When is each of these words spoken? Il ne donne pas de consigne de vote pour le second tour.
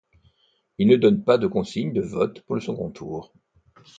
Il 0.79 0.87
ne 0.87 0.95
donne 0.95 1.23
pas 1.23 1.37
de 1.37 1.45
consigne 1.45 1.93
de 1.93 2.01
vote 2.01 2.41
pour 2.47 2.55
le 2.55 2.61
second 2.61 2.89
tour. 2.89 3.31